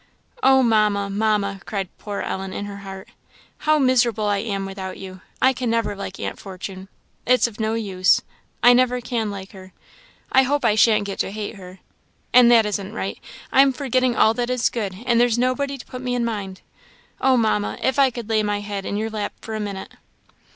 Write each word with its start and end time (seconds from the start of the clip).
"Oh, 0.41 0.63
Mamma! 0.63 1.11
Mamma!" 1.11 1.61
cried 1.67 1.95
poor 1.99 2.21
Ellen, 2.21 2.51
in 2.53 2.65
her 2.65 2.77
heart, 2.77 3.09
"how 3.67 3.77
miserable 3.77 4.25
I 4.25 4.39
am 4.39 4.65
without 4.65 4.97
you! 4.97 5.21
I 5.43 5.53
never 5.61 5.91
can 5.91 5.97
like 5.99 6.19
Aunt 6.19 6.39
Fortune 6.39 6.87
it's 7.27 7.45
of 7.45 7.59
no 7.59 7.75
use 7.75 8.19
I 8.63 8.73
never 8.73 8.99
can 8.99 9.29
like 9.29 9.51
her; 9.51 9.73
I 10.31 10.41
hope 10.41 10.65
I 10.65 10.73
shan't 10.73 11.05
get 11.05 11.19
to 11.19 11.29
hate 11.29 11.53
her! 11.57 11.77
and 12.33 12.49
that 12.49 12.65
isn't 12.65 12.93
right. 12.95 13.19
I 13.51 13.61
am 13.61 13.73
forgetting 13.73 14.15
all 14.15 14.33
that 14.33 14.49
is 14.49 14.71
good, 14.71 14.97
and 15.05 15.21
there's 15.21 15.37
nobody 15.37 15.77
to 15.77 15.85
put 15.85 16.01
me 16.01 16.15
in 16.15 16.25
mind. 16.25 16.61
Oh, 17.21 17.37
Mamma! 17.37 17.77
if 17.83 17.99
I 17.99 18.09
could 18.09 18.27
lay 18.27 18.41
my 18.41 18.61
head 18.61 18.87
in 18.87 18.97
your 18.97 19.11
lap 19.11 19.33
for 19.39 19.53
a 19.53 19.59
minute!" 19.59 19.91